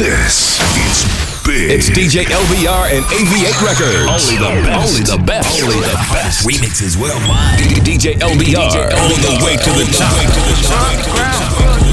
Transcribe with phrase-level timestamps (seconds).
[0.00, 1.04] This is
[1.44, 1.76] big.
[1.76, 4.08] It's DJ LBR and AV8 Records.
[4.08, 4.80] Only the best.
[4.80, 5.60] Only the best.
[5.60, 6.48] Only the best.
[6.48, 7.60] Remixes worldwide.
[7.84, 8.96] DJ LBR.
[8.96, 10.16] All the way to the top.
[10.56, 11.04] Scrub the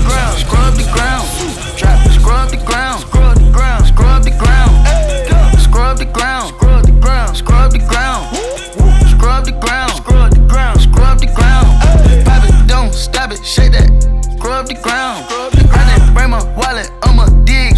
[0.08, 1.28] ground, scrub the ground,
[1.76, 4.71] Trap, scrub the ground, scrub the ground, scrub the ground,
[5.60, 8.32] scrub the ground, scrub the ground, scrub the ground,
[9.12, 11.68] scrub the ground, scrub the ground, scrub the ground.
[12.24, 13.92] Pop it, don't stop it, shake that,
[14.39, 15.26] scrub the ground.
[15.28, 17.77] I didn't bring my wallet, I'ma dig,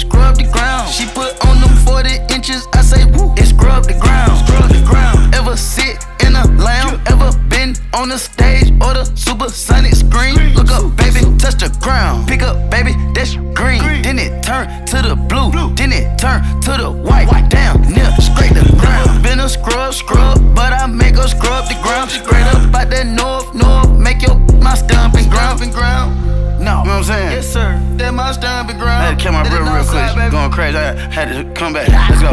[0.00, 0.88] scrub the ground.
[0.88, 4.82] She put on them 40 inches, I say woo, it scrub the ground, scrub the
[4.88, 5.34] ground.
[5.34, 10.36] Ever sit in a lamb, ever been on the stage or the supersonic screen?
[10.54, 12.28] Look up, baby, touch the ground.
[12.28, 13.82] Pick up, baby, that's green.
[14.02, 17.28] Then it turn to the blue, then it turn to the white.
[17.28, 17.48] white.
[17.50, 19.22] Down, near, scrape the ground.
[19.22, 22.10] Been a scrub, scrub, but I make her scrub the ground.
[22.10, 26.29] Straight up out that north, north, make your my stomping ground, and ground.
[26.70, 27.30] No, You know what I'm saying?
[27.32, 29.02] yes sir, that my stomping ground.
[29.02, 30.06] I had to kill my Did it real, real quick.
[30.06, 30.30] side, baby.
[30.30, 30.78] Going crazy.
[30.78, 31.88] I had to come back.
[31.90, 32.06] Ah.
[32.10, 32.32] Let's go.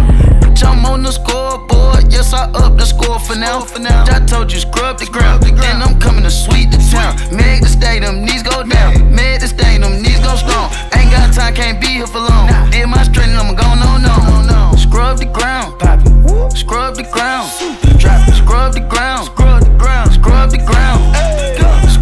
[0.67, 3.61] I'm on the scoreboard, yes I up the score for now.
[3.61, 5.41] For now, I told you scrub the ground.
[5.43, 7.17] Then I'm coming to sweep the town.
[7.35, 9.09] Make the stadium knees go down.
[9.13, 10.69] Make the stadium knees go strong.
[10.93, 12.45] Ain't got time, can't be here for long.
[12.69, 14.75] Did my straight and I'm going on, no, no.
[14.77, 16.57] Scrub the ground, pop it.
[16.57, 17.49] Scrub the ground,
[18.01, 18.35] drop it.
[18.35, 21.01] Scrub the ground, scrub the ground, scrub the ground.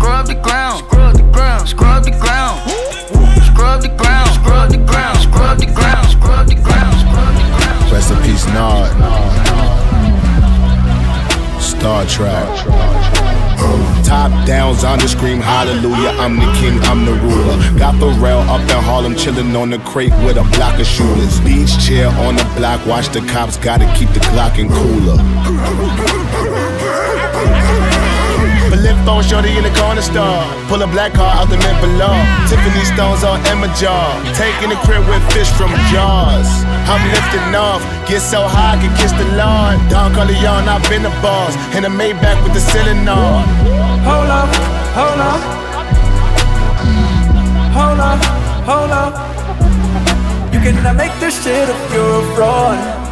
[0.06, 2.62] Scrub the ground, scrub the ground, scrub the ground.
[3.42, 7.92] Scrub the ground, scrub the ground, scrub the ground, scrub the ground, scrub the ground.
[7.92, 8.86] Rest in peace, Nod.
[11.60, 12.46] Star Trek.
[14.06, 16.14] Top downs on the scream, hallelujah.
[16.22, 17.58] I'm the king, I'm the ruler.
[17.80, 21.40] Got the rail up in Harlem, chillin' on the crate with a block of shooters.
[21.40, 25.18] Beach chair on the block, watch the cops, gotta keep the Glock in cooler.
[28.86, 30.46] Lift phone shorty in the corner store.
[30.70, 32.14] Pull a black car out the mint below.
[32.46, 34.14] Tiffany stones on Emma jaw.
[34.38, 36.46] Taking the crib with fish from jaws.
[36.86, 37.82] I'm lifting off.
[38.06, 39.82] Get so high, I can kiss the Lord.
[39.90, 41.58] Don Corleone, I've been the boss.
[41.74, 43.42] In a Maybach with the ceiling on.
[44.06, 44.54] Hold up,
[44.94, 45.42] hold up.
[47.74, 48.22] Hold up,
[48.70, 49.14] hold up.
[50.54, 53.05] You cannot make this shit if you're a fraud.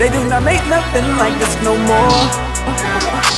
[0.00, 2.24] They do not make nothing like this no more.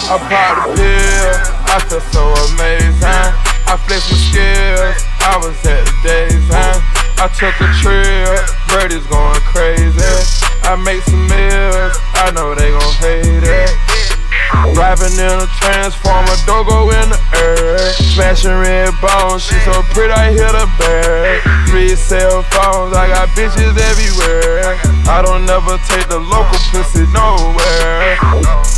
[0.06, 1.34] I popped a pill,
[1.66, 2.22] I feel so
[2.54, 3.02] amazing.
[3.66, 4.94] I flex my skills,
[5.26, 6.46] I was at the days.
[7.18, 10.06] I took a trip, birdies going crazy.
[10.62, 13.91] I make some meals, I know they gon' hate it.
[14.74, 17.78] Driving in a transformer, don't go in the air.
[18.14, 21.68] Smashing red bones, she so pretty, I hit a bag.
[21.68, 24.78] Three cell phones, I got bitches everywhere.
[25.08, 28.16] I don't never take the local pussy nowhere.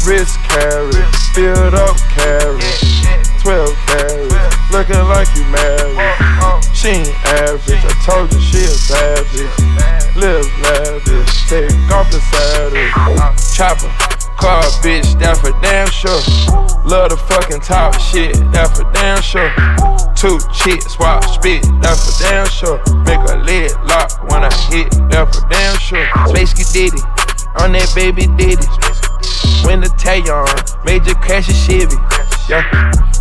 [0.07, 1.03] Wrist carry,
[1.35, 2.61] filled up carry.
[3.45, 6.01] 12 carats, looking like you married.
[6.73, 7.15] She ain't
[7.45, 9.53] average, I told you she a savage.
[10.17, 13.35] Live lavish, take off the saddle.
[13.53, 16.21] Chopper, car bitch, that for damn sure.
[16.85, 19.51] Love the fucking top shit, that for damn sure.
[20.15, 22.79] Two chicks, swap spit, that for damn sure.
[23.05, 26.07] Make a lid lock when I hit, that for damn sure.
[26.29, 27.05] Space did it,
[27.61, 29.05] on that baby did it.
[29.67, 31.97] When the Tayon, major crash a Chevy.
[32.49, 32.65] Yeah.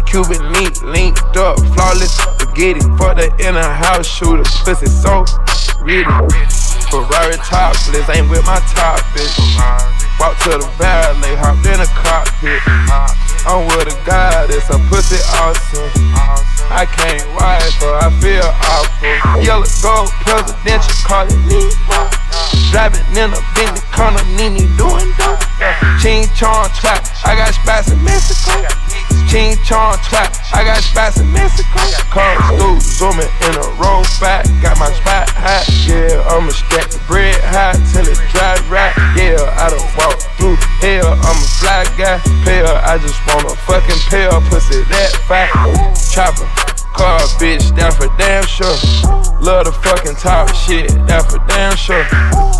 [0.05, 2.19] Cuban link, linked up, flawless,
[2.55, 2.83] it.
[2.97, 5.25] For the inner house shooter, pussy so
[5.81, 6.62] ready.
[6.93, 9.33] Ferrari topless, ain't with my top bitch.
[10.21, 12.61] Walk to the valet, hopped in a cockpit.
[13.49, 15.89] I'm with a goddess, a pussy awesome.
[16.69, 19.41] I can't wife her, I feel awful.
[19.41, 21.73] Yellow gold presidential, call it neat.
[22.69, 25.41] Driving in a Bentley, corner, Nini doing dope.
[25.97, 28.69] Ching chong trap, I got spots in Mexico.
[29.29, 31.81] Ching chong trap, I got spots in Mexico.
[32.13, 35.65] Come through, zooming in a roll back, got my spot hot.
[35.89, 38.93] Yeah, I'ma stack the bread hot till it dry right.
[39.17, 42.21] Yeah, I done walk through hell, I'm a fly guy.
[42.45, 45.49] Pale, I just wanna fucking pale pussy that fat.
[46.13, 46.82] Chopper.
[46.93, 48.77] Car bitch, that for damn sure.
[49.41, 52.05] Love the fucking top shit, that for damn sure.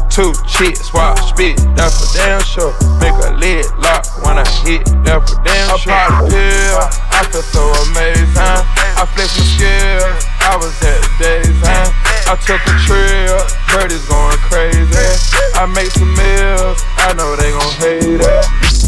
[0.10, 2.74] Two chicks, swap spit, that for damn sure.
[2.98, 5.94] Make a lid lock when I hit, that for damn sure.
[5.94, 6.82] I pop a pill,
[7.14, 8.62] I feel so amazing.
[8.98, 11.92] I flex my skills, I was at the days end.
[12.26, 13.38] I took a trip,
[13.70, 15.08] birdies going crazy.
[15.54, 18.83] I make some meals, I know they gon' hate it.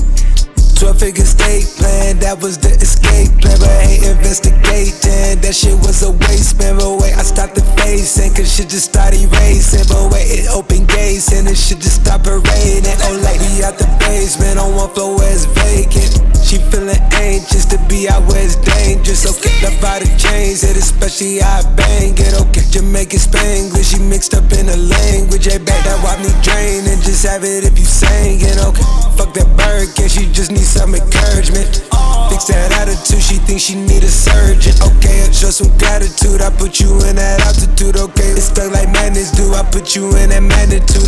[0.75, 3.57] 12 figure estate plan, that was the escape plan.
[3.59, 6.59] But I ain't investigating, that shit was a waste.
[6.59, 7.64] Man, but wait, I stopped the
[7.95, 9.87] facing, cause shit just started racing.
[9.87, 12.99] But wait, it opened gates, and it shit just stopped parading.
[13.07, 16.19] Oh, like we out the basement, on one floor where it's vacant.
[16.43, 19.23] She feeling anxious to be out where it's dangerous.
[19.23, 22.35] So kick up out the chains, it especially I bang it.
[22.47, 25.47] Okay, Jamaican Spanglish, she mixed up in the language.
[25.47, 28.59] Hey, back that wop me drain and just have it if you sang it.
[28.59, 31.85] Okay, fuck that bird, she just need some encouragement?
[32.29, 34.73] Fix that attitude, she thinks she need a surgeon.
[34.81, 37.84] Okay, I show some gratitude, I put you in that altitude.
[37.93, 41.05] Okay, it's stuck like madness, do I put you in that magnitude?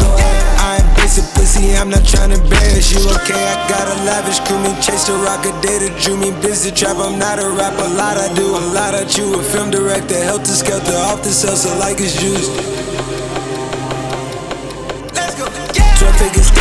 [0.59, 3.01] I ain't basic pussy, I'm not trying to embarrass you.
[3.23, 6.71] Okay, I got a lavish crew, me chase the rock, rocket, data drew me busy
[6.71, 6.97] trap.
[6.97, 9.39] I'm not a rapper, a lot I do, a lot I chew.
[9.39, 13.16] A film director, helter skelter, off the salsa like it's juice.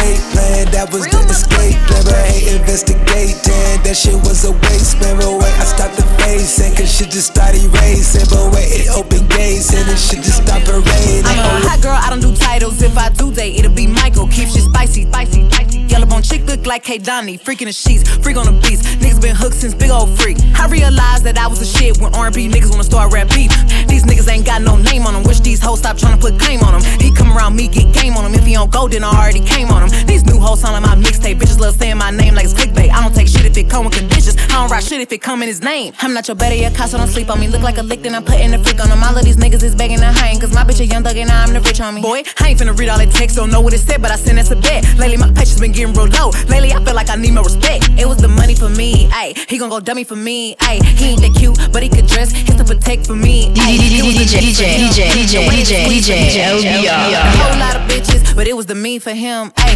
[0.06, 2.06] Escape plan, that was the escape plan.
[2.06, 4.98] I hate investigating, that shit was a waste.
[5.00, 8.26] But wait, I stopped the facing, cause shit just started racing.
[8.30, 11.26] But wait, it opened gates, and it shit just stopped parading.
[11.26, 12.82] I'm a hot girl, I don't do titles.
[12.82, 14.28] If I do, they it'll be Michael.
[14.28, 15.78] Keep shit spicy, spicy, spicy.
[15.88, 17.38] Yellow bone chick look like K Donnie.
[17.38, 18.82] Freaking the sheets, freak on the beats.
[19.02, 20.38] Niggas been hooked since big old freak.
[20.58, 23.50] I realized that I was a shit when R&B niggas wanna start rap beef.
[23.88, 25.22] These niggas ain't got no name on them.
[25.22, 27.00] Wish these hoes stop trying to put claim on them.
[27.00, 28.34] He come around me, get game on him.
[28.34, 29.95] If he don't go, then I already came on him.
[30.06, 31.38] These new hoes sound like my mixtape.
[31.38, 32.90] Bitches love saying my name like it's clickbait.
[32.90, 34.36] I don't take shit if it come with conditions.
[34.50, 35.92] I don't write shit if it come in his name.
[36.00, 37.48] I'm not your better, your cost, so don't sleep on me.
[37.48, 39.02] Look like a lick, then I'm putting a freak on them.
[39.02, 40.38] All of these niggas is begging to hang.
[40.40, 42.02] Cause my bitch a young thug and I'm the rich on me.
[42.02, 44.16] Boy, I ain't finna read all that text, don't know what it said, but I
[44.16, 44.84] sent us a bet.
[44.98, 46.30] Lately, my patience been getting real low.
[46.48, 47.88] Lately, I feel like I need more respect.
[47.98, 49.36] It was the money for me, ayy.
[49.48, 50.82] He gon' go dummy for me, ayy.
[50.84, 52.30] He ain't that cute, but he could dress.
[52.32, 53.52] He's to protect for me.
[53.54, 53.76] ayy.
[53.98, 55.20] It was the DJ, dick for DJ, him.
[55.20, 56.84] DJ, The way DJ, it was DJ, sweet for him.
[56.84, 57.16] LBR.
[57.16, 59.50] A whole lot of bitches, but it was the me for him.
[59.52, 59.75] Ayy,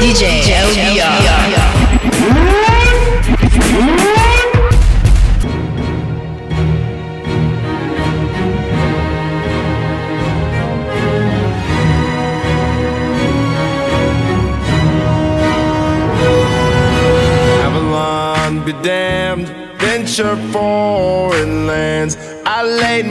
[0.00, 0.44] DJ
[17.66, 20.73] Avalon be damned, venture for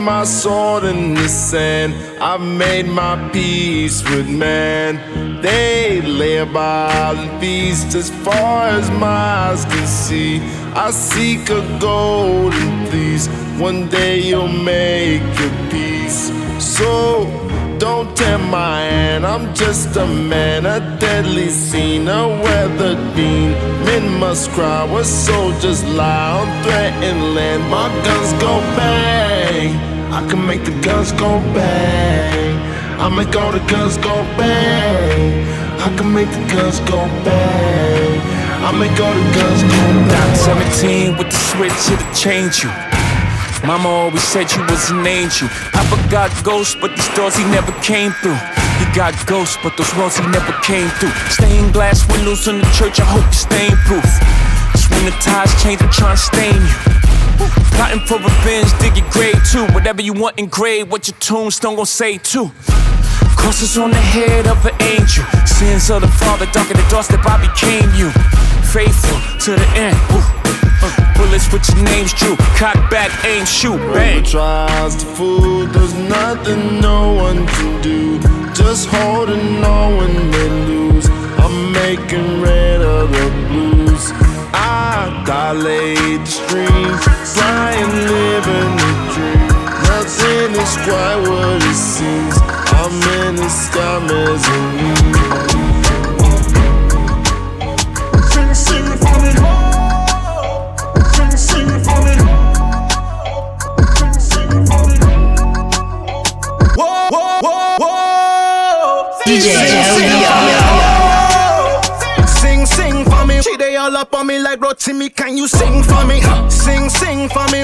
[0.04, 1.94] my sword in the sand.
[2.20, 5.40] I've made my peace with man.
[5.40, 10.40] They lay about and feast as far as my eyes can see.
[10.74, 13.28] I seek a golden fleece.
[13.58, 16.30] One day you'll make your peace.
[16.58, 16.90] So
[17.78, 23.52] don't tempt my hand, I'm just a man, a deadly scene, a weathered bean.
[23.84, 27.62] Men must cry where soldiers lie on threatened land.
[27.70, 32.54] My guns go bang, I can make the guns go bang.
[33.02, 35.42] I make all the guns go bang.
[35.82, 38.22] I can make the guns go bang.
[38.62, 40.36] I make all the guns go bang.
[41.10, 42.70] 17 with the switch, it'll change you.
[43.66, 45.48] Mama always said you was an angel.
[45.74, 48.38] Papa got ghosts, but these doors he never came through.
[48.78, 51.10] He got ghosts, but those walls he never came through.
[51.26, 54.06] Stained glass windows in the church, I hope you're stain proof.
[54.78, 57.03] Just when the tides change, I'm trying to stain you.
[57.74, 59.66] Plotting for revenge, dig your grave too.
[59.74, 62.50] Whatever you want engraved, what your tombstone gon' say too.
[63.36, 65.24] Crosses on the head of an angel.
[65.46, 68.10] Sins of the father, darker the doorstep, I became you.
[68.72, 69.96] Faithful to the end.
[70.12, 70.44] Ooh.
[70.82, 72.36] Uh, bullets with your names drew.
[72.56, 74.24] Cock back, aim, shoot, bang.
[74.24, 78.18] Whoever tries to fool, there's nothing no one can do.
[78.52, 81.08] Just holding on when they lose.
[81.38, 84.12] I'm making red of the blues.
[84.52, 87.04] I dilate the streams,
[87.34, 89.48] flying, living the dream.
[89.90, 92.36] Nothing is quite what it seems.
[92.78, 95.34] I'm in the sky mezzanine.
[109.24, 110.63] Sing, sing
[114.04, 115.08] up on me like Rotimi.
[115.14, 116.20] Can you sing for me?
[116.50, 117.62] Sing, sing for me.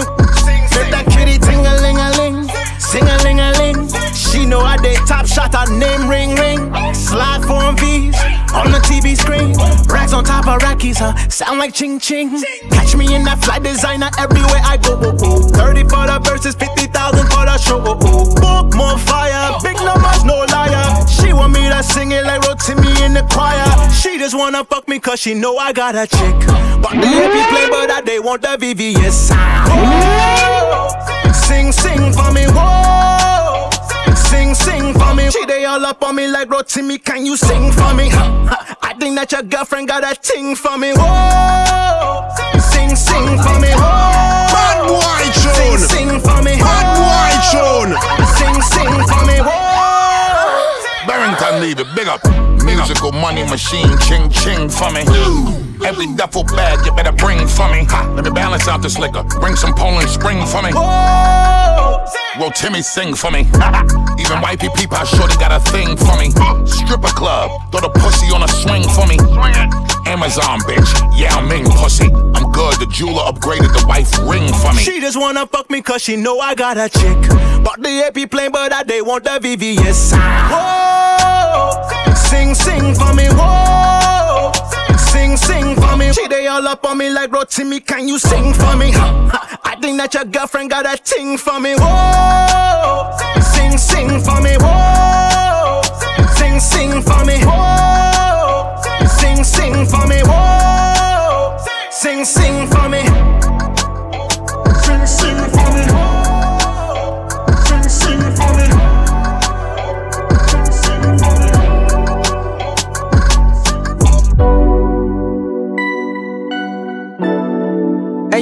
[0.75, 2.49] Let that kitty ting a ling a ling.
[2.78, 3.88] Sing a ling a ling.
[4.14, 6.61] She know I did top shot, her name ring ring.
[6.94, 9.54] Slide form V's on the TV screen.
[9.88, 11.14] Racks on top of rackies, huh?
[11.28, 12.30] Sound like ching ching.
[12.71, 14.99] Catch me in that fly designer everywhere I go.
[15.00, 15.49] Oh, oh.
[15.90, 17.80] for the verses, 50,000 for the show.
[17.80, 21.07] Book more fire, big numbers, no liar.
[21.07, 23.66] She want me to sing it like Rotimi in the choir.
[23.90, 26.38] She just wanna fuck me cause she know I got a chick.
[26.83, 29.30] But the happy play, but that they want the VVS.
[29.69, 31.33] Whoa.
[31.33, 33.29] Sing, sing for me, whoa.
[34.30, 35.30] Sing, sing for me.
[35.30, 38.08] She they all up on me like Rotimi, can you sing for me?
[38.12, 42.28] I think that your girlfriend got a ting for me, whoa.
[42.60, 44.50] Sing, sing for me, whoa.
[44.54, 45.88] Bad boy Sing, tune.
[45.88, 47.92] sing for me, Bad boy tune.
[48.38, 49.70] Sing, sing for me, whoa.
[51.07, 52.21] Barrington Levy, big up.
[52.64, 55.02] Musical money machine, ching ching for me.
[55.85, 57.85] Every duffel bag you better bring for me.
[57.85, 59.25] Ha, let me balance out this liquor.
[59.40, 60.71] Bring some Poland Spring for me.
[62.38, 63.40] Will Timmy sing for me?
[64.21, 66.30] Even wifey peep how shorty got a thing for me.
[66.66, 69.16] Stripper club, throw the pussy on a swing for me.
[70.07, 72.07] Amazon bitch, Yao Ming pussy.
[72.35, 74.83] I'm good, the jeweler upgraded the wife ring for me.
[74.83, 77.19] She just wanna fuck me cause she know I got a chick.
[77.64, 80.12] But the AP plain, but that they want the VVS.
[80.14, 81.00] Whoa,
[82.14, 84.52] sing, sing for me, whoa.
[84.97, 86.12] Sing, sing for me.
[86.12, 88.92] She they all up on me like Rotimi, can you sing for me?
[88.95, 93.16] I think that your girlfriend got a ting for me, whoa.
[93.54, 95.83] Sing, sing for me, whoa.
[96.37, 98.80] Sing, sing for me, whoa.
[99.07, 101.57] Sing, sing for me, whoa.
[101.90, 103.04] Sing, sing for me.
[103.04, 103.60] Sing,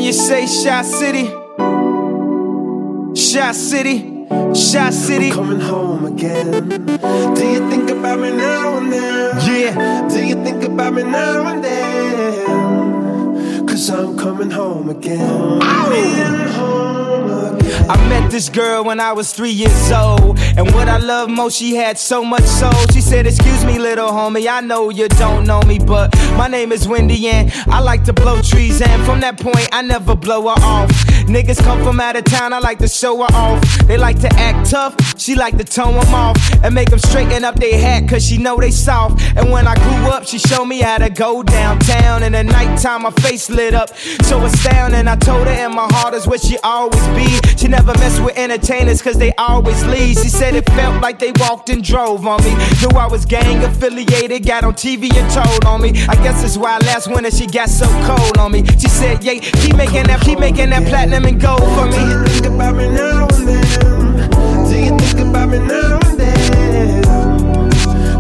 [0.09, 1.27] you say Shot City,
[3.15, 5.31] Shot City, Shot City.
[5.31, 6.69] coming home again.
[7.37, 9.37] Do you think about me now and then?
[9.47, 10.09] Yeah.
[10.09, 13.67] Do you think about me now and then?
[13.67, 15.19] Cause I'm coming home again.
[15.19, 17.18] Being home again.
[17.89, 20.39] I met this girl when I was three years old.
[20.59, 22.73] And what I love most, she had so much soul.
[22.93, 26.71] She said, Excuse me, little homie, I know you don't know me, but my name
[26.71, 28.83] is Wendy and I like to blow trees.
[28.83, 30.91] And from that point, I never blow her off.
[31.29, 33.63] Niggas come from out of town, I like to show her off.
[33.87, 36.39] They like to act tough, she like to tone them off.
[36.65, 39.21] And make them straighten up their hat, cause she know they soft.
[39.37, 42.23] And when I grew up, she showed me how to go downtown.
[42.23, 43.95] And at nighttime, my face lit up.
[44.23, 47.29] So astounding, I told her, and my heart is where she always be.
[47.59, 50.17] She never mess with entertainers, cause they always leave.
[50.17, 52.55] She said it felt like they walked and drove on me.
[52.81, 55.91] Knew I was gang affiliated, got on TV and told on me.
[56.09, 58.65] I guess that's why last winter she got so cold on me.
[58.79, 61.93] She said, yeah, keep making that, keep making that platinum and gold for me.
[61.93, 64.29] Do you think about me now and then?
[64.69, 67.03] Do you think about me now and then?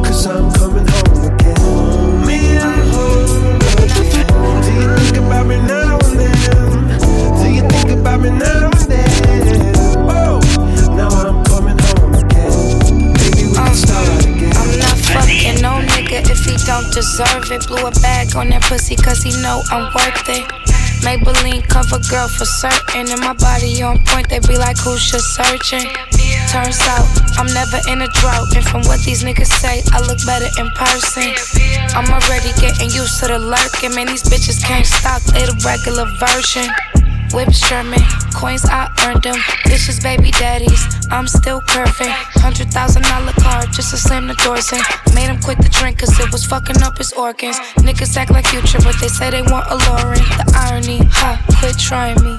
[0.03, 2.27] Cause I'm coming home again.
[2.27, 4.27] Being home again.
[4.63, 6.73] Do you think about me now and then?
[7.39, 9.75] Do you think about me now and then?
[10.09, 10.41] Oh,
[10.97, 12.53] now I'm coming home again.
[13.15, 14.53] Maybe we can start again.
[14.57, 17.67] I'm not fucking no nigga if he don't deserve it.
[17.67, 20.68] Blew a bag on that pussy cause he know I'm worth it.
[21.03, 23.09] Maybelline cover girl for certain.
[23.09, 25.87] And my body on point, they be like, who's just searching?
[26.51, 28.55] Turns out, I'm never in a drought.
[28.57, 31.35] And from what these niggas say, I look better in person.
[31.95, 33.95] I'm already getting used to the lurking.
[33.95, 36.69] Man, these bitches can't stop, they the regular version.
[37.33, 38.01] Whips German,
[38.35, 39.37] coins I earned them.
[39.65, 42.13] Dishes baby daddies, I'm still curving.
[42.41, 44.81] Hundred thousand dollar car just to slam the doors in.
[45.15, 47.59] Made him quit the drink cause it was fucking up his organs.
[47.85, 50.19] Niggas act like future, but they say they want a Lauren.
[50.41, 52.39] The irony, ha, quit trying me.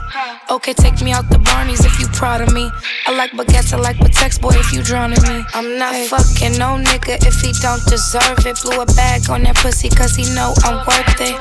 [0.50, 2.70] Okay, take me out the Barneys if you proud of me.
[3.06, 5.46] I like baguettes, I like Pateks, boy, if you drowning me.
[5.54, 8.58] I'm not fucking no nigga if he don't deserve it.
[8.64, 11.38] Blew a bag on that pussy cause he know I'm worth it.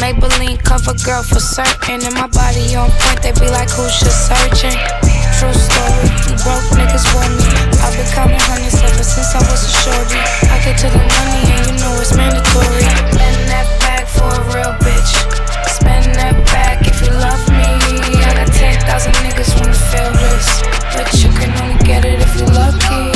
[0.00, 2.02] Maybelline cover girl for certain.
[2.02, 4.74] And my body on point, they be like, who's just searching?
[5.38, 6.08] True story,
[6.42, 7.48] broke niggas for me.
[7.82, 10.20] I've been counting hundreds ever since I was a shorty.
[10.50, 12.86] I get to the money and you know it's mandatory.
[13.12, 15.12] Spend that bag for a real bitch.
[15.68, 17.66] Spend that bag if you love me.
[18.24, 20.62] I got 10,000 niggas wanna feel this.
[20.94, 23.13] But you can only get it if you lucky, lucky, lucky,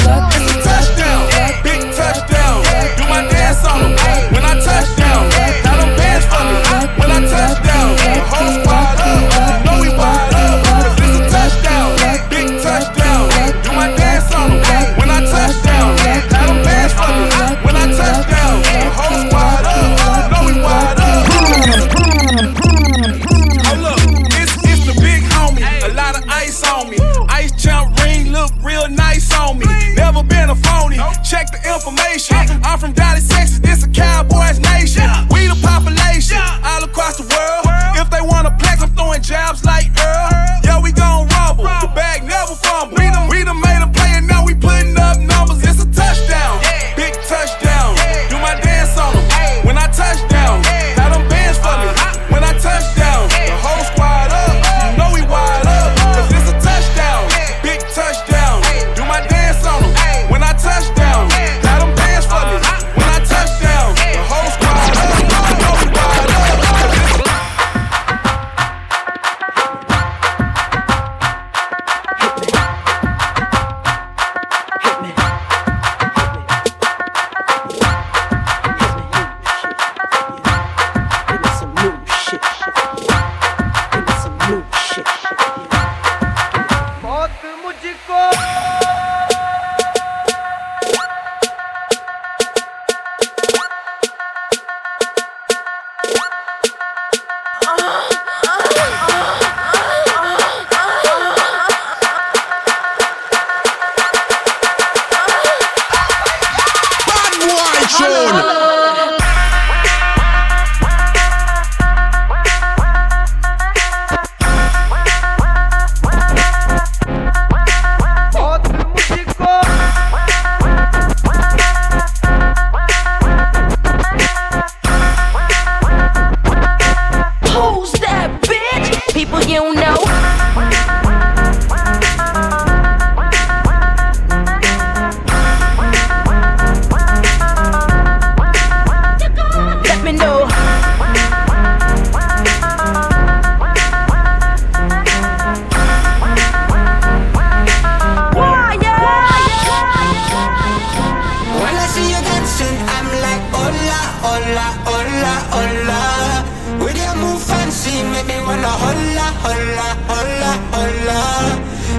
[158.82, 161.20] hola, hola, hola.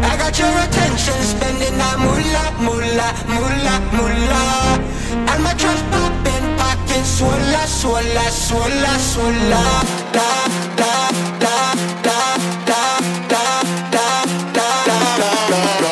[0.02, 4.80] I got your attention, spending that moolah, moolah, moolah, moolah.
[5.30, 9.64] And my trust popping, pocket swola, swola, swola, swola.
[10.16, 10.30] Da,
[10.80, 10.94] da,
[11.44, 11.56] da,
[12.06, 12.18] da,
[12.68, 12.82] da,
[13.30, 13.44] da,
[13.92, 14.16] da,
[14.48, 15.00] da, da,
[15.50, 15.92] da, da.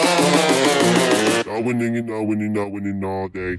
[1.52, 3.58] Not winning, not winning, not winning all day.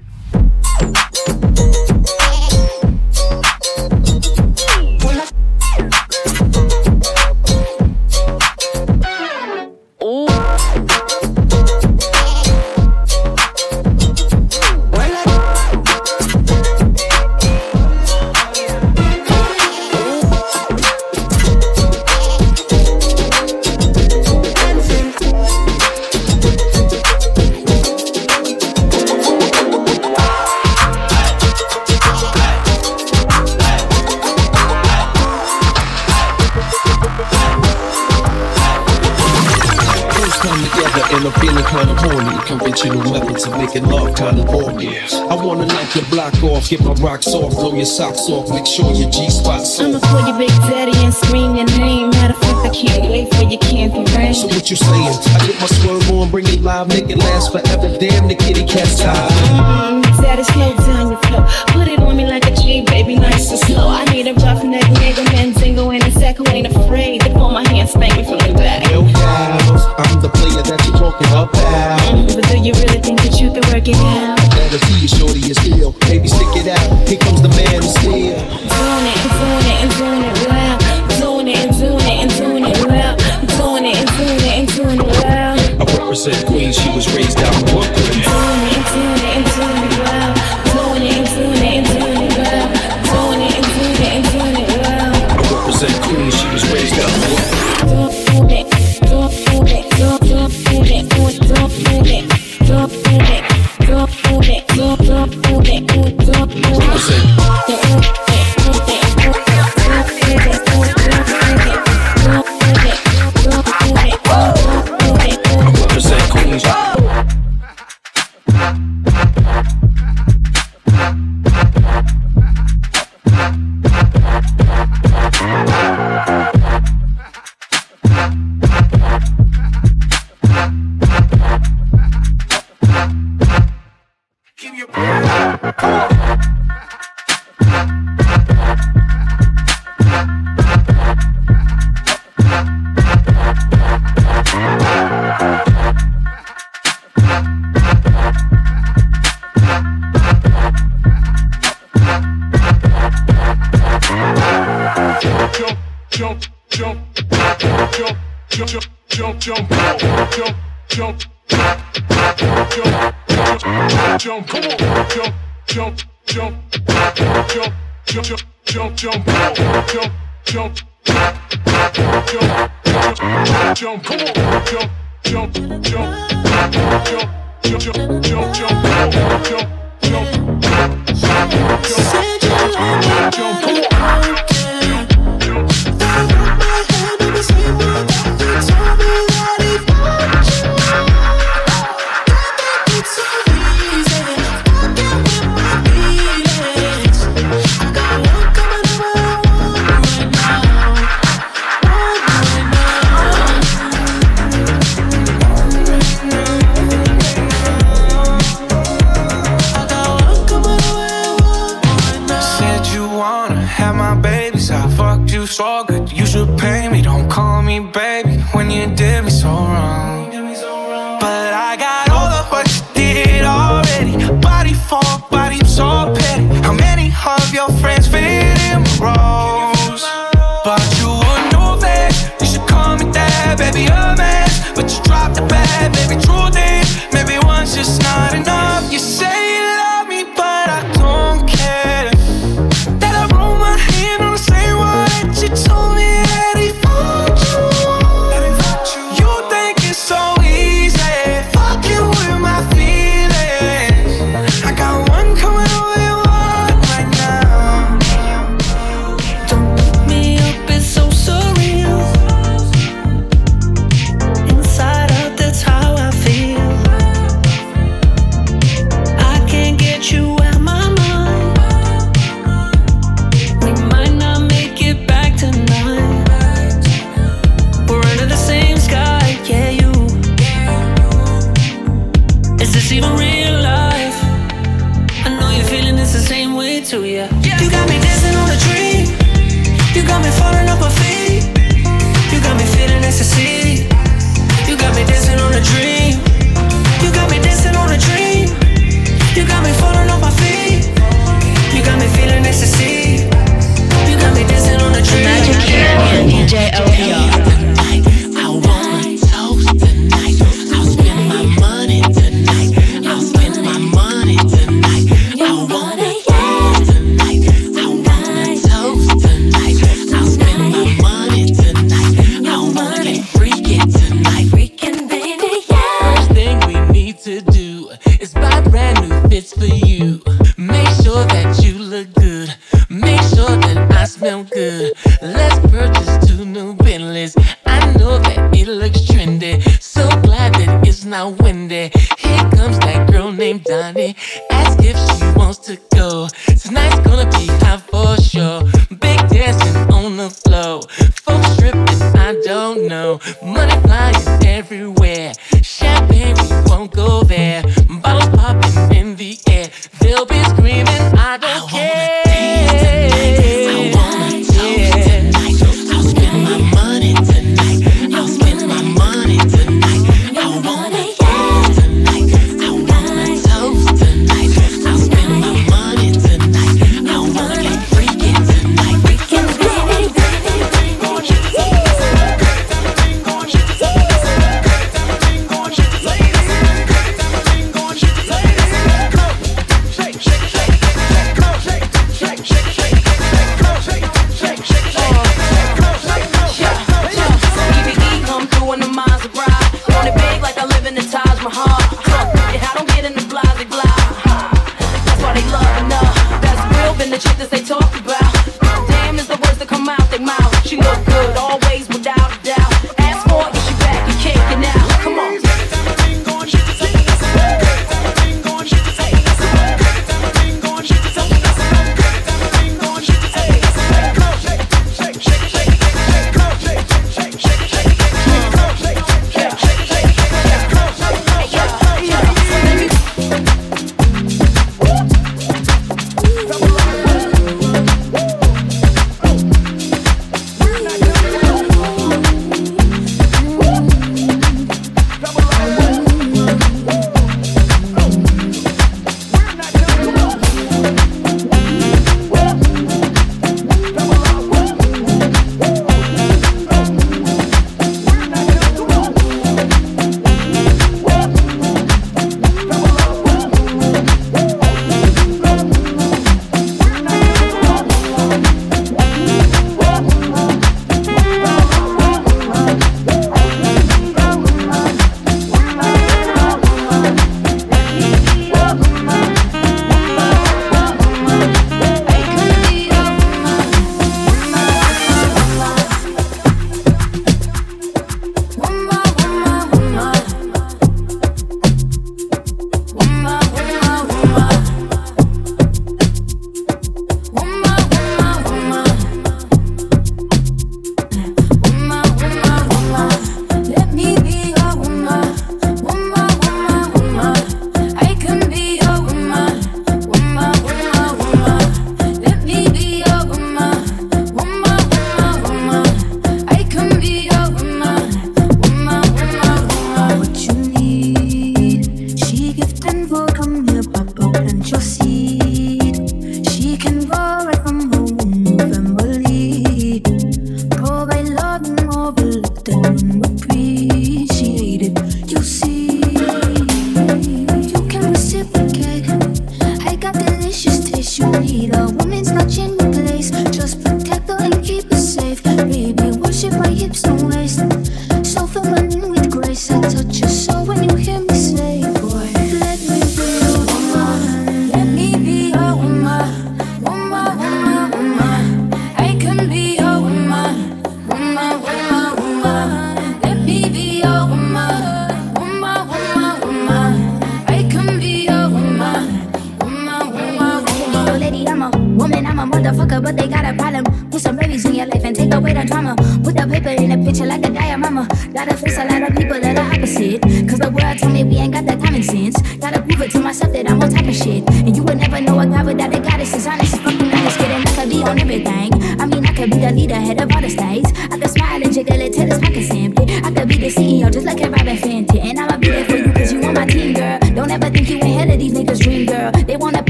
[43.73, 44.89] Making love kinda boring.
[45.29, 48.65] I wanna knock your block off, get my rocks off, blow your socks off, make
[48.65, 50.01] sure your G spot's I'ma off.
[50.03, 52.09] call you Big Daddy and scream your name.
[52.11, 54.33] Matter of fact, I can't wait for your candy rain.
[54.33, 55.13] So what you saying?
[55.35, 57.89] I get my swerve on, bring it live, make it last forever.
[57.99, 59.31] Damn, the kitty cat's tired.
[59.53, 61.45] Mm, Daddy, slow down your flow.
[61.67, 62.51] Put it on me like a
[62.89, 63.87] baby, nice and slow.
[63.89, 67.67] I need a roughneck nigga, Mandingo in a sack who ain't afraid to pull my
[67.69, 68.89] hand, spank me from the back.
[68.91, 71.49] Yo, pals, I'm the player that you're talking about.
[71.53, 74.39] Mm, But do you really think that you can work it out?
[74.57, 75.91] Let us see you, shorty, is still.
[76.09, 77.07] Baby, stick it out.
[77.07, 78.11] Here comes the man who's still.
[78.13, 80.77] Doing it and doing it and doing it well.
[81.19, 83.13] Doing it and doing it and doing it well.
[83.57, 85.55] Doing it and doing it and doing it well.
[85.79, 87.95] I represent Queens, she was raised out in Brooklyn.
[87.95, 89.45] Doing it and doing it and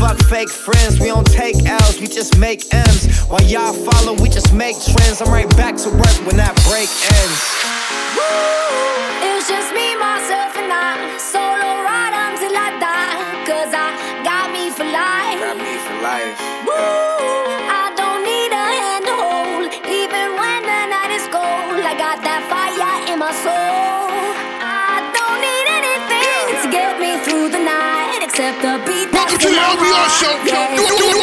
[0.00, 3.20] Fuck fake friends, we don't take L's, we just make M's.
[3.28, 5.20] While y'all follow, we just make trends.
[5.20, 7.40] I'm right back to work when that break ends.
[9.20, 11.18] Was just me, myself, and I.
[11.18, 11.49] Solo
[29.48, 29.80] heart.
[30.90, 31.19] show.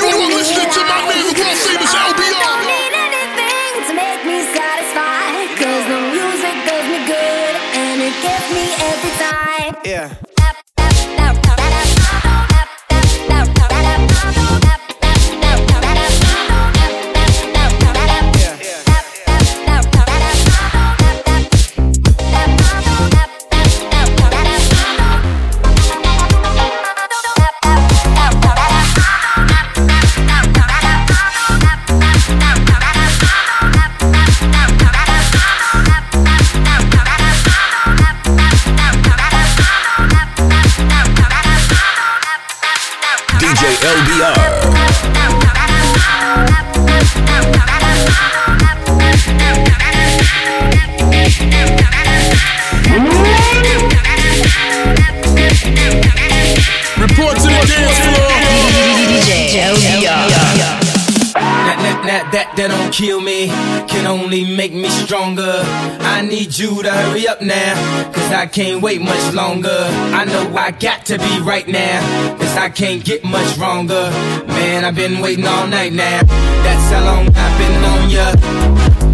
[62.98, 63.46] Kill me,
[63.88, 65.62] can only make me stronger.
[66.02, 69.78] I need you to hurry up now, cause I can't wait much longer.
[70.20, 72.02] I know I got to be right now,
[72.40, 74.10] cause I can't get much wronger.
[74.48, 79.07] Man, I've been waiting all night now, that's how long I've been on ya.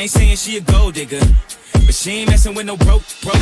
[0.00, 1.20] I ain't saying she a gold digger,
[1.74, 3.36] but she ain't messing with no broke, broke.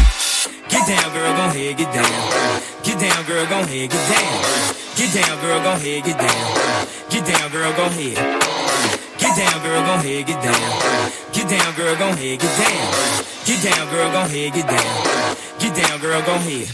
[0.68, 2.62] Get down, girl, gon' ahead, get down.
[2.83, 4.75] Get down, girl, gon' ahead, get down.
[4.99, 6.88] Get down, girl, gon' ahead, get down.
[7.11, 8.16] Get down, girl, gon' ahead.
[9.21, 11.12] Get down, girl, gon' ahead, get down.
[11.31, 13.25] Get down, girl, gon' ahead, get down.
[13.47, 15.18] Get down, girl, gon' ahead, get down.
[15.59, 16.71] Get down, girl, go ahead.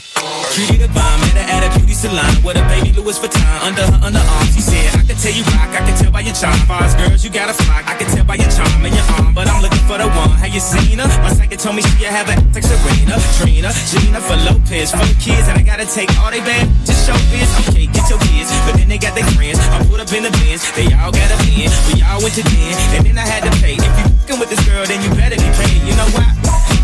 [0.52, 3.80] Cutie the bomb, met her at a beauty salon with a baby Louis Vuitton under
[3.80, 4.44] her underarm.
[4.52, 6.54] She said, I can tell you rock, I can tell by your charm.
[6.68, 7.88] Far as girls, you got a flock.
[7.88, 10.36] I can tell by your charm and your arm, but I'm looking for the one.
[10.36, 11.08] Have you seen her?
[11.24, 15.16] My second told me she have an like Serena, Trina, Gina for Lopez, for the
[15.16, 17.48] kids, and I gotta take all they bad to show biz.
[17.72, 19.58] Okay, get your kids, but then they got their friends.
[19.58, 21.72] I put up in the bins, they all got a bin.
[21.88, 23.80] We all went to den, and then I had to pay.
[23.80, 25.80] If you fucking with this girl, then you better be paid.
[25.88, 26.28] You know why?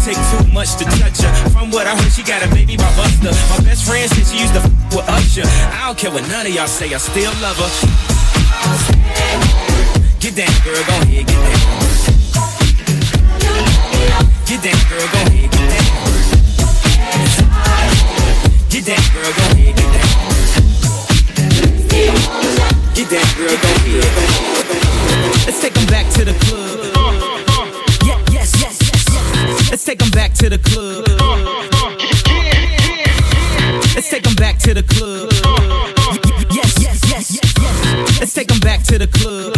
[0.04, 1.32] Take too much to touch her.
[1.50, 3.32] From what I heard, she got a baby by Buster.
[3.52, 5.44] My best friend said she used to f with Usher.
[5.44, 7.70] I don't care what none of y'all say, I still love her.
[10.18, 11.60] Get down, girl, go ahead, get down.
[14.48, 15.84] Get down, girl, go ahead, get down.
[18.70, 20.08] Get down, girl, go ahead, get down.
[22.94, 24.08] Get down, girl, go ahead.
[25.46, 27.29] Let's take 'em back to the club.
[29.70, 31.06] Let's take 'em back to the club.
[33.94, 35.30] Let's take 'em back to the club.
[36.50, 37.76] Yes, yes, yes, yes, yes.
[38.18, 39.56] Let's take 'em back to the club.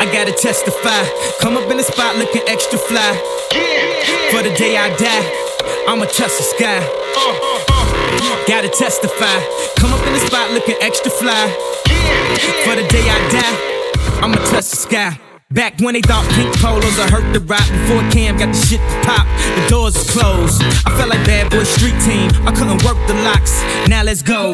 [0.00, 1.02] I gotta testify.
[1.40, 3.12] Come up in the spot looking extra fly.
[4.30, 5.24] For the day I die,
[5.86, 6.80] I'ma touch the sky.
[8.46, 9.38] Gotta testify.
[9.76, 11.44] Come up in the spot looking extra fly.
[12.64, 13.56] For the day I die,
[14.22, 15.27] I'ma touch the sky.
[15.50, 18.80] Back when they thought pink polos would hurt the rock Before Cam got the shit
[18.80, 19.24] to pop,
[19.56, 23.56] the doors closed I felt like bad boy street team, I couldn't work the locks
[23.88, 24.52] Now let's go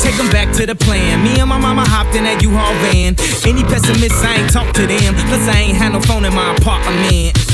[0.00, 1.22] Take them back to the plan.
[1.22, 3.14] Me and my mama hopped in that U-Haul van.
[3.46, 5.14] Any pessimists, I ain't talk to them.
[5.14, 7.53] Plus, I ain't had no phone in my apartment.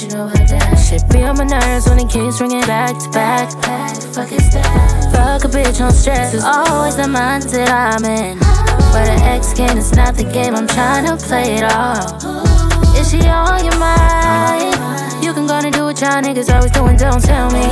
[0.91, 3.49] Shit be on my nerves when it keeps ringing back to back.
[4.11, 4.67] Fuck is that?
[5.15, 6.33] Fuck a bitch on stress.
[6.33, 8.37] It's always the mindset I'm in.
[8.91, 11.95] But an ex game is not the game, I'm trying to play it all.
[12.99, 14.75] Is she on your mind?
[15.23, 17.63] You can go and do what y'all niggas always doing, don't tell me.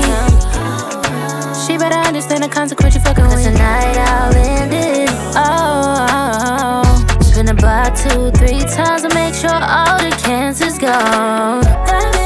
[1.68, 3.44] She better understand the consequence you fucking with.
[3.44, 5.10] Tonight I'll end it.
[5.36, 10.80] Oh, oh, oh, spin a block two, three times to make sure all the cancer's
[10.80, 12.19] gone.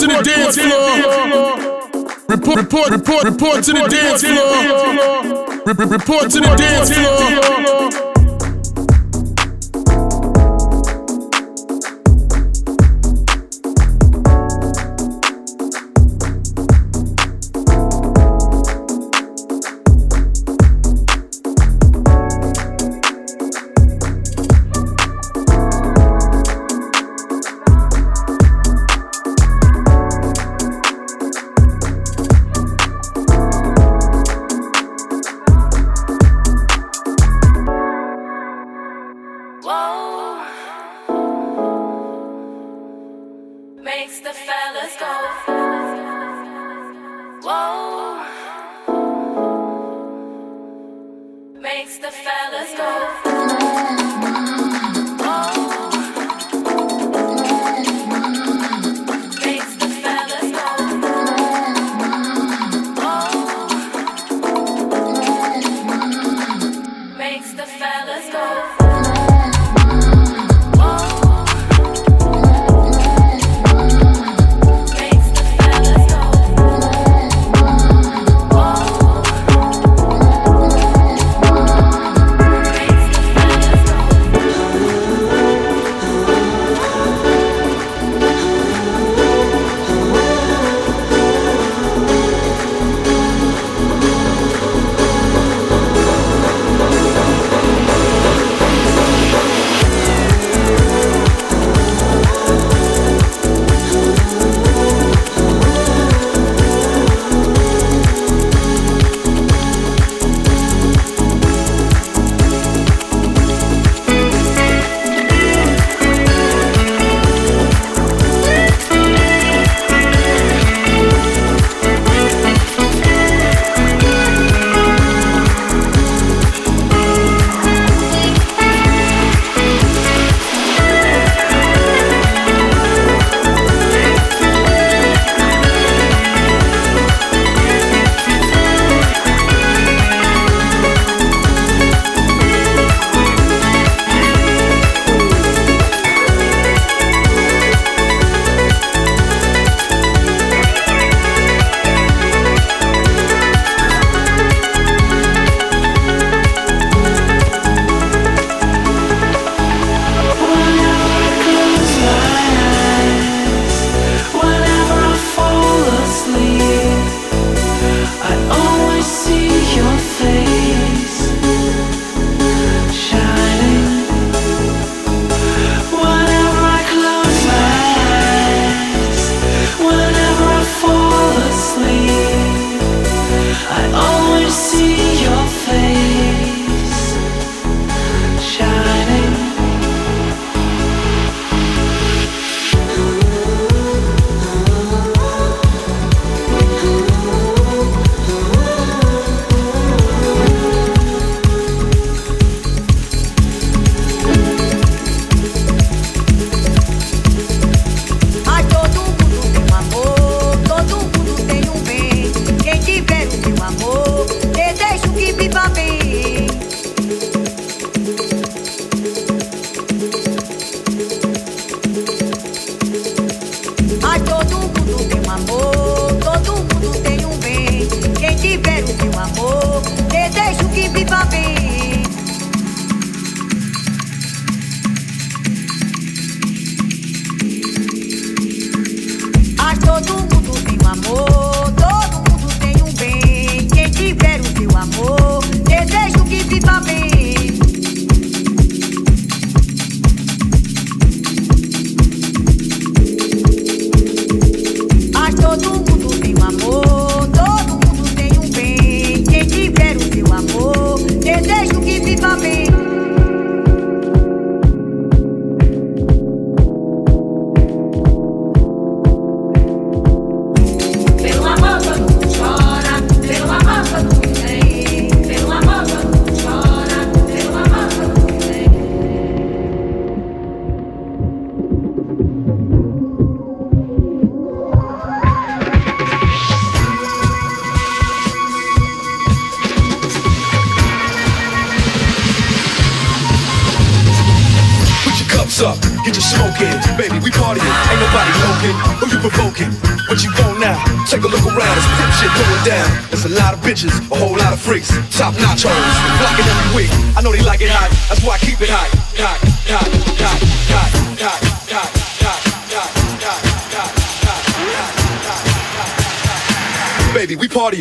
[0.01, 0.97] to the dance floor.
[2.29, 5.67] Report, report, report, report to the dance floor.
[5.67, 7.80] Re- re- Report to the dance floor.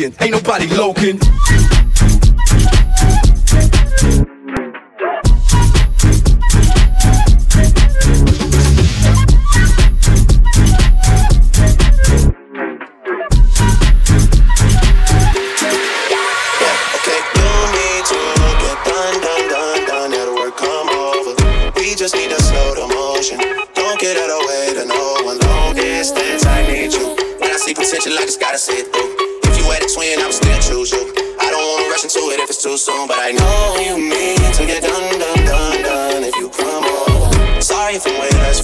[0.02, 1.20] Ain't nobody loking.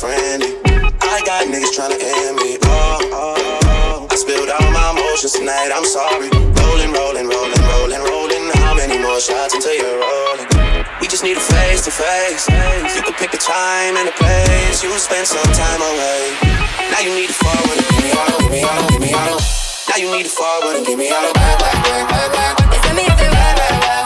[0.07, 2.59] I got niggas tryna end me.
[2.63, 4.07] Oh, oh, oh.
[4.11, 5.75] I spilled all my emotions tonight.
[5.75, 6.31] I'm sorry.
[6.31, 8.45] Rolling, rolling, rolling, rolling, rolling.
[8.63, 10.47] How many more shots until you're rolling?
[11.01, 12.47] We just need a face to face.
[12.95, 14.83] You could pick a time and a place.
[14.83, 16.39] You spend some time away.
[16.95, 19.41] Now you need to forward but give me all, give me all, give me all.
[19.91, 21.33] Now you need to forward and give me all.
[21.35, 21.75] Back, back,
[22.95, 24.06] me, it's back, back, back.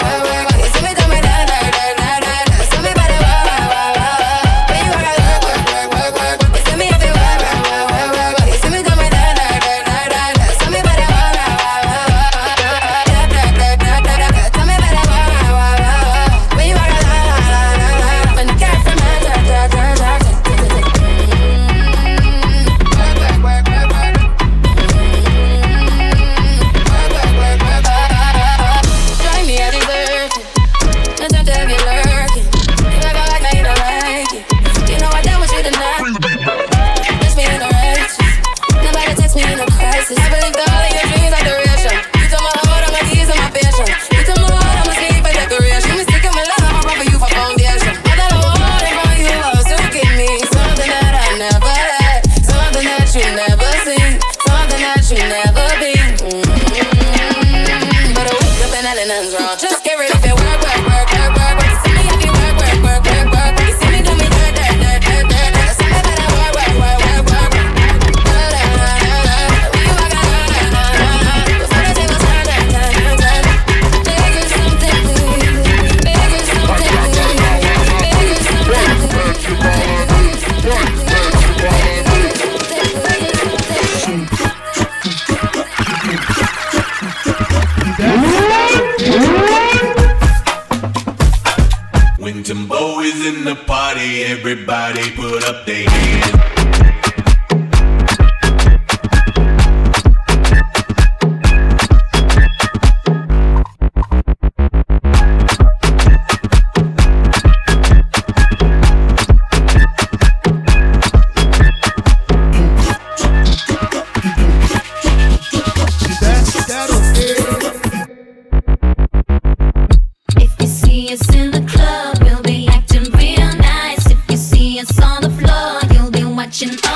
[126.62, 126.89] watching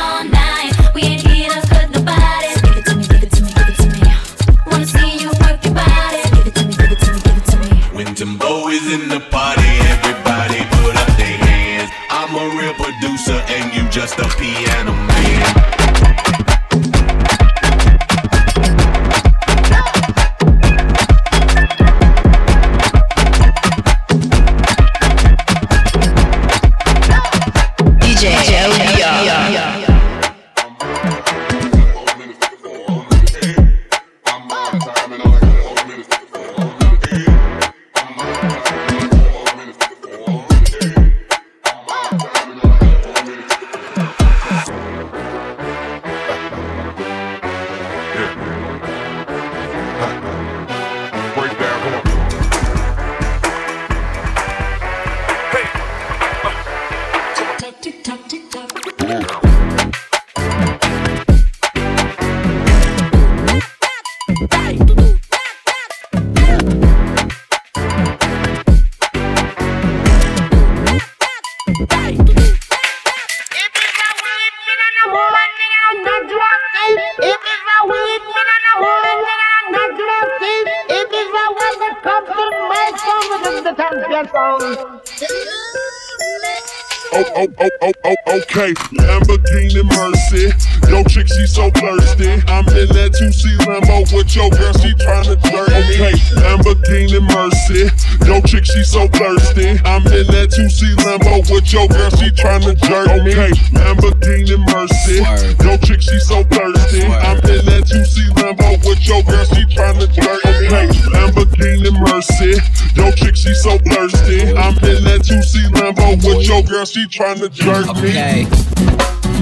[116.94, 118.10] she tryna jerk me.
[118.10, 118.44] Okay.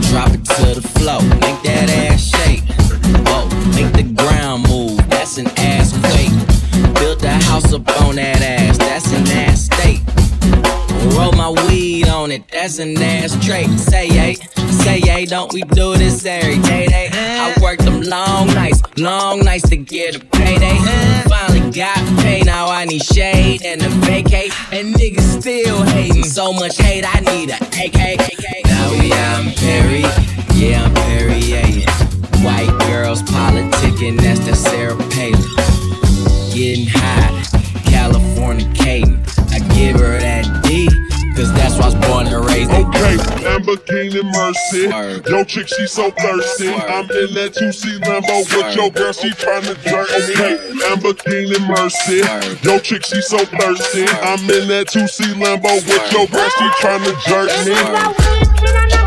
[0.08, 2.64] Drop it to the floor, make that ass shake.
[3.28, 3.44] Whoa,
[3.76, 6.32] make the ground move, that's an ass quake.
[6.94, 10.00] Built a house up on that ass, that's an ass state.
[11.14, 13.68] Roll my weed on it, that's an ass trait.
[13.78, 14.34] Say yay,
[14.82, 16.86] say yay, don't we do this every day?
[16.86, 17.10] Day.
[17.12, 20.78] I work long nights, long nights to get a payday.
[21.28, 24.52] Finally got paid, now I need shade and a vacate.
[24.72, 28.66] And niggas still hating, so much hate, I need a AK.
[28.66, 30.00] Now yeah, I'm Perry,
[30.54, 31.90] yeah, I'm Perry, yeah, yeah.
[32.44, 35.40] White girls politicking, that's the Sarah Palin.
[36.54, 37.42] Getting high,
[37.84, 39.18] Californicating.
[39.52, 40.88] I give her that D,
[41.42, 44.86] cause that's why I was born and raised in Okay, Lamborghini Mercy.
[45.30, 46.68] Yo, chick, she so thirsty.
[46.68, 50.08] I'm in that 2C Lambo with your girl, she tryna jerk.
[50.10, 52.22] Okay, Lamborghini Mercy.
[52.62, 54.04] Yo, chick, she so thirsty.
[54.22, 59.01] I'm in that 2C Lambo with your girl, she tryna jerk me.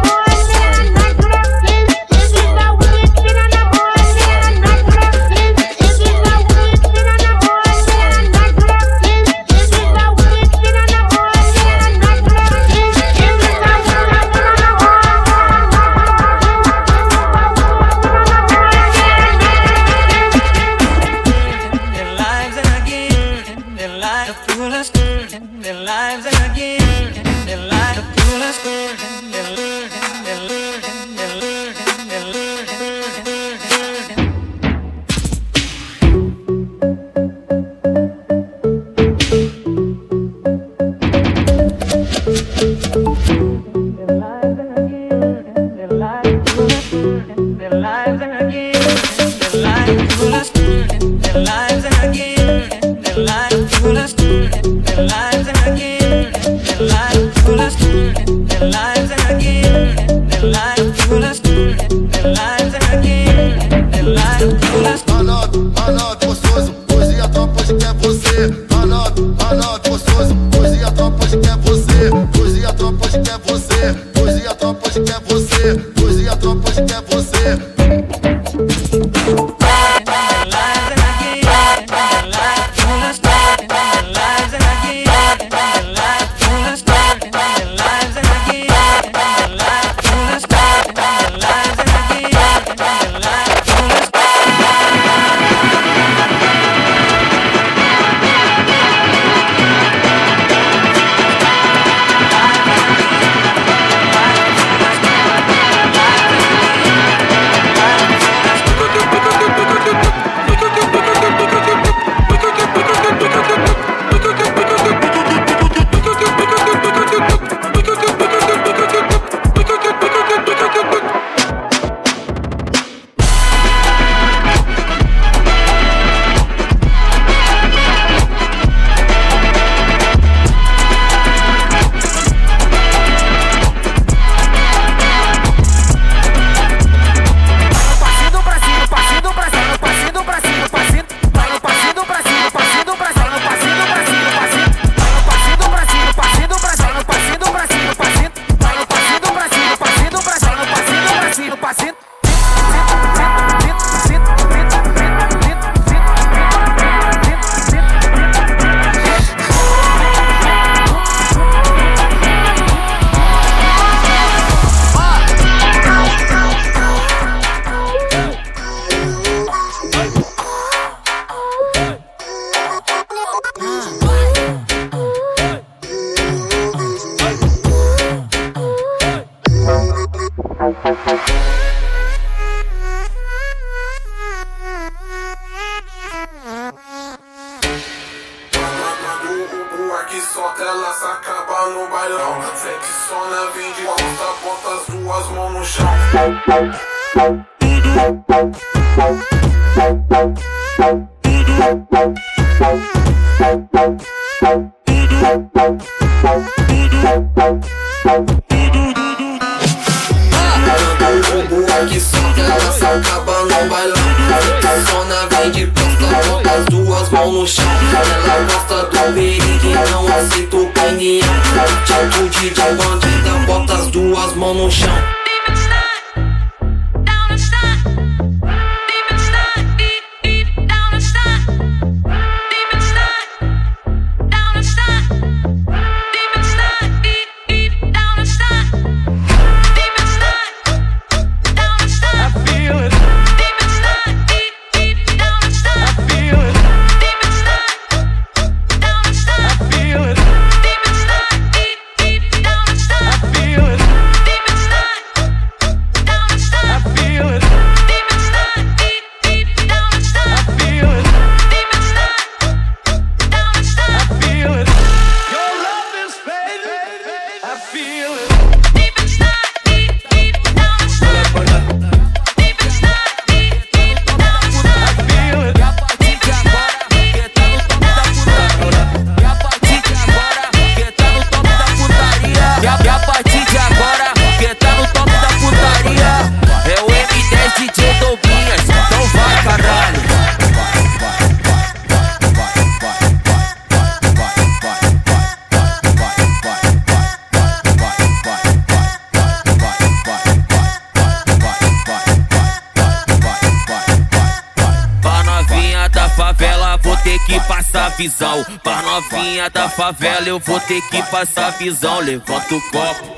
[310.36, 312.00] Eu vou ter que passar visão.
[312.00, 313.16] Levanta o copo,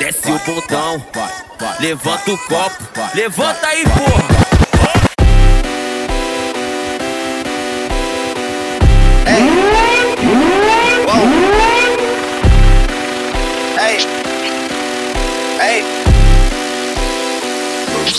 [0.00, 1.06] desce o botão.
[1.78, 2.84] Levanta o copo,
[3.14, 4.40] levanta aí, porra.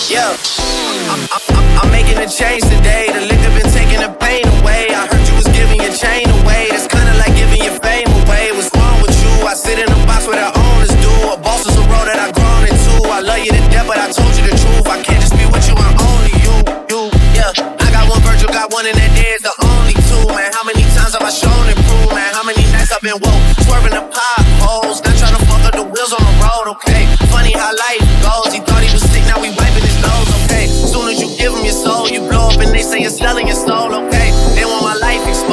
[0.10, 0.36] Yeah.
[1.08, 3.08] I'm, I'm, I'm making a change today.
[3.14, 4.88] The liquor been taking the pain away.
[4.90, 6.68] I heard you was giving your chain away.
[6.70, 8.52] That's kinda like your fame away.
[8.52, 9.34] What's wrong with you?
[9.46, 11.14] I sit in a box where the owners do.
[11.32, 13.08] A boss is a role that I've grown into.
[13.10, 14.88] I love you to death, but I told you the truth.
[14.88, 16.56] I can't just be with you, I'm only you.
[16.92, 17.02] You,
[17.38, 17.52] yeah.
[17.56, 20.52] I got one Virgil, got one, and that there's the only two, man.
[20.54, 22.32] How many times have I shown and proved, man?
[22.34, 25.86] How many nights I've been woke, swerving the potholes, not trying to fuck up the
[25.86, 27.08] wheels on the road, okay?
[27.32, 28.52] Funny how life goes.
[28.56, 30.68] He thought he was sick, now we wiping his nose, okay?
[30.68, 33.48] Soon as you give him your soul, you blow up and they say you're selling
[33.48, 34.32] your soul, okay?
[34.56, 35.51] They want my life exposed,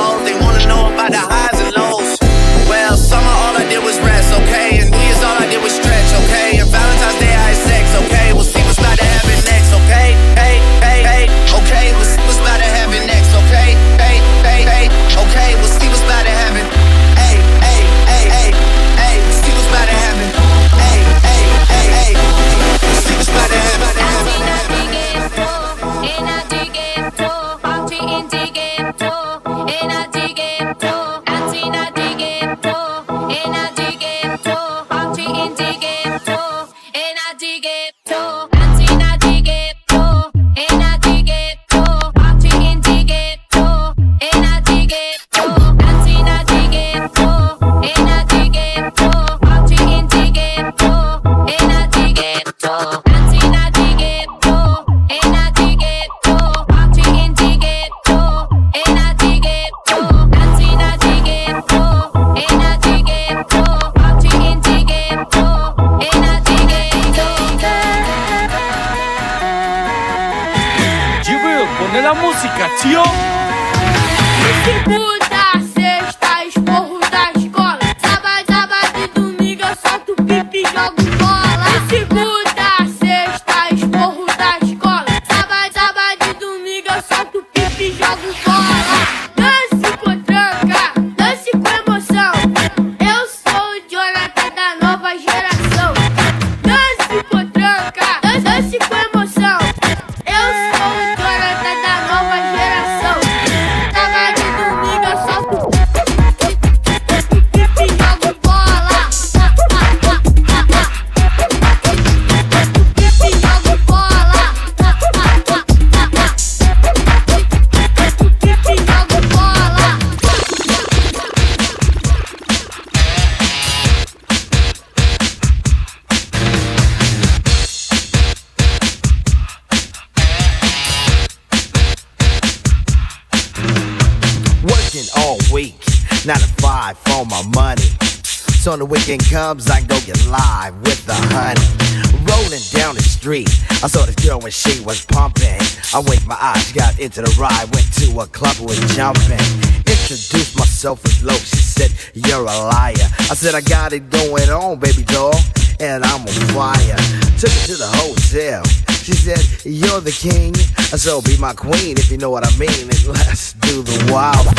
[161.49, 162.68] my queen if you know what I mean.
[162.68, 164.44] And let's do the wild.
[164.44, 164.58] Wild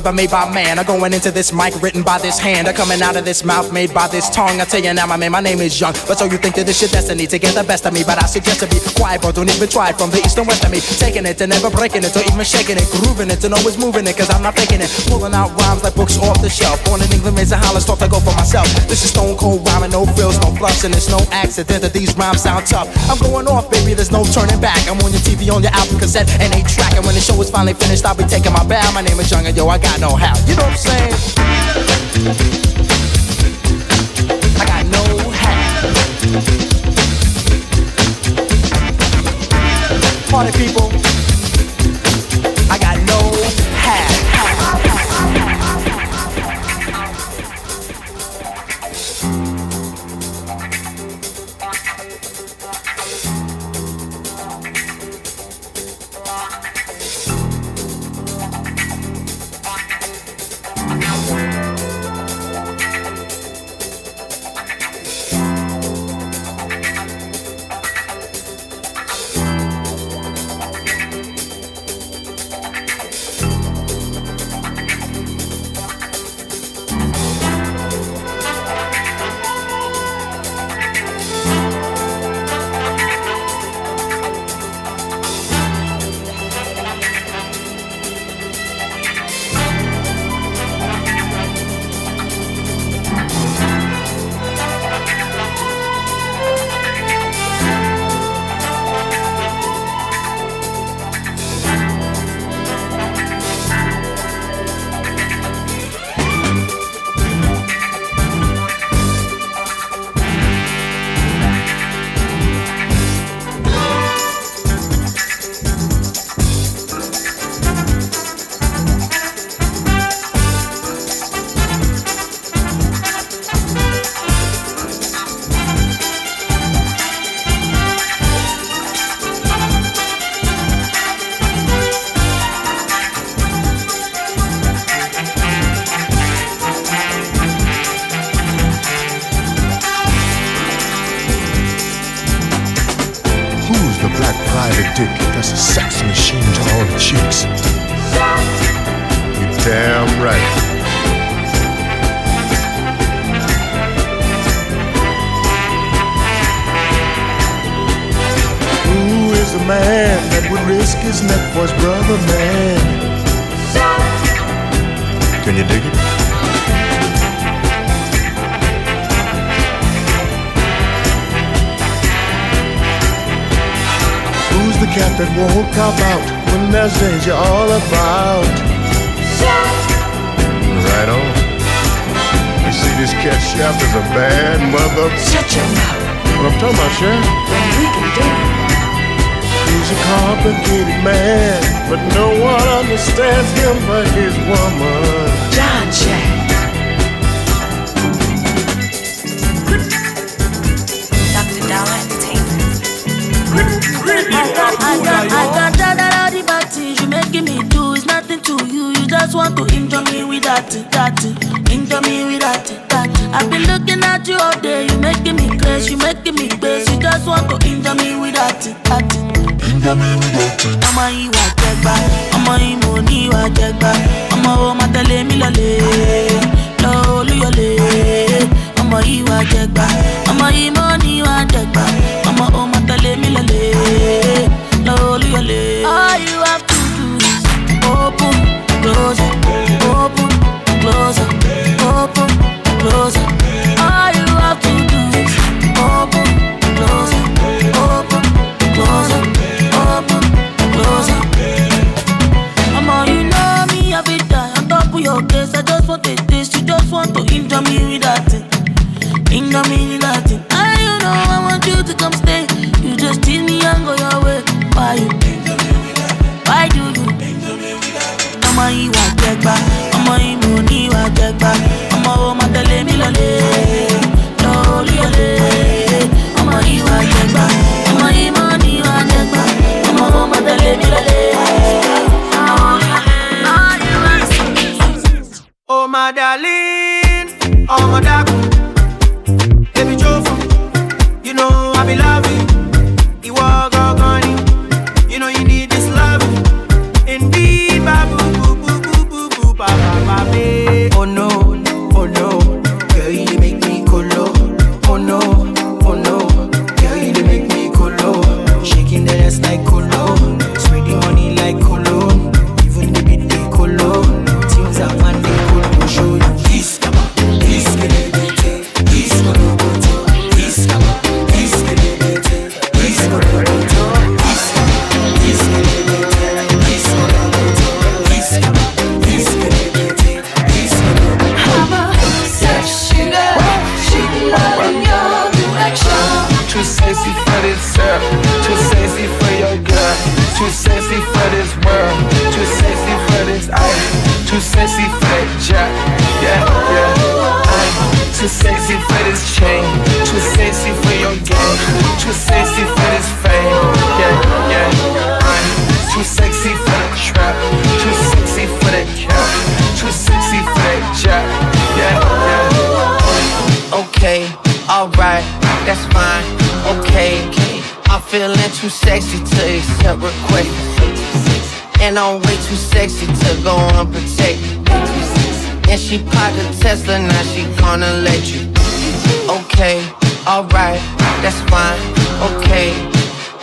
[0.00, 3.02] ever made by man are going into this mic written by this hand are coming
[3.02, 4.56] out of this mouth made by this tongue.
[4.58, 5.92] I tell you now, my man, my name is Young.
[6.08, 8.00] But so you think that this your destiny to get the best of me?
[8.00, 9.32] But I suggest to be quiet, bro.
[9.32, 10.80] Don't even try from the east and west of me.
[10.80, 14.06] Taking it and never breaking it, or even shaking it, grooving it and always moving
[14.08, 14.88] it, cause I'm not faking it.
[15.04, 16.80] Pulling out rhymes like books off the shelf.
[16.88, 18.72] Born in England, raised in Holland, thought I go for myself.
[18.88, 22.16] This is stone cold rhyming, no frills, no fluffs, and it's no accident that these
[22.16, 22.88] rhymes sound tough.
[23.12, 24.80] I'm going off, baby, there's no turning back.
[24.88, 26.96] I'm on your TV, on your album cassette, and a track.
[26.96, 28.80] And when the show is finally finished, I'll be taking my bow.
[28.96, 30.38] My name is Young, and yo, I got no how.
[30.46, 31.14] You know what I'm saying?
[34.60, 35.56] I got no how.
[40.30, 40.89] Party people,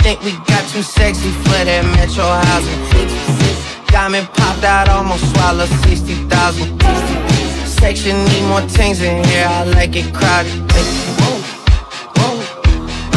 [0.07, 2.79] think we got too sexy for that metro housing.
[3.91, 6.79] Got me popped out, almost swallowed 60,000.
[7.67, 10.63] Section need more things in here, I like it crowded.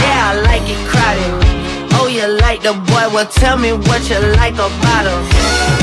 [0.03, 1.31] Yeah, I like it crowded.
[1.95, 5.23] Oh, you like the boy, well tell me what you like about him.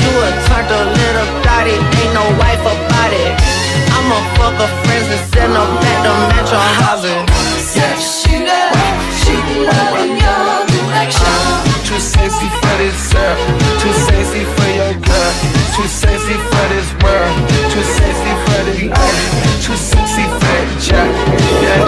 [0.04, 3.32] You a turtle little thotty, ain't no wife about it.
[3.96, 7.24] I'ma fuck her friends and send them back to metro housing.
[7.72, 7.96] Yeah.
[7.96, 9.34] She love, she
[9.64, 10.47] love you.
[11.08, 13.36] Too sexy for this girl,
[13.80, 15.32] too sexy for your girl,
[15.74, 21.08] too sexy for this world, too sexy for the life, too sexy for the job.
[21.62, 21.87] Yeah.